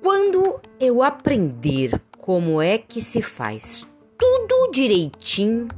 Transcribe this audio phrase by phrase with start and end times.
[0.00, 5.68] Quando eu aprender como é que se faz tudo direitinho,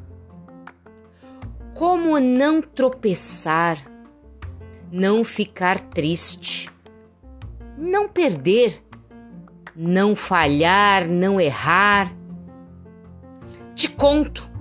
[1.74, 3.84] como não tropeçar,
[4.90, 6.70] não ficar triste,
[7.76, 8.82] não perder,
[9.74, 12.16] não falhar, não errar,
[13.74, 14.55] te conto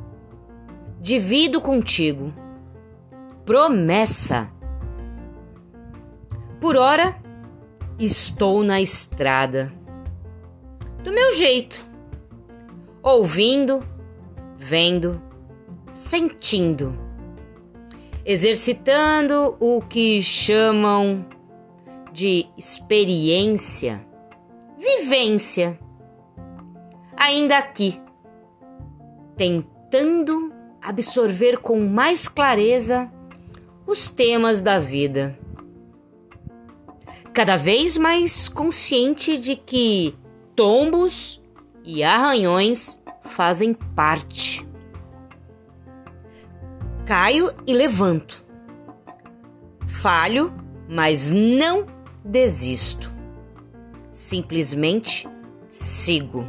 [1.06, 2.34] divido contigo.
[3.46, 4.52] Promessa.
[6.60, 7.16] Por hora,
[8.00, 9.72] estou na estrada,
[11.04, 11.86] do meu jeito,
[13.04, 13.88] ouvindo,
[14.58, 15.22] vendo,
[15.92, 16.98] sentindo,
[18.26, 21.24] exercitando o que chamam
[22.12, 24.04] de experiência,
[24.80, 25.80] vivência,
[27.16, 28.02] ainda aqui,
[29.38, 30.55] tentando
[30.86, 33.12] absorver com mais clareza
[33.88, 35.38] os temas da vida.
[37.34, 40.16] Cada vez mais consciente de que
[40.56, 41.42] tombos
[41.84, 44.66] e arranhões fazem parte.
[47.06, 48.46] Caio e levanto.
[49.88, 50.54] Falho,
[50.88, 51.86] mas não
[52.24, 53.12] desisto.
[54.14, 55.28] Simplesmente
[55.70, 56.48] sigo.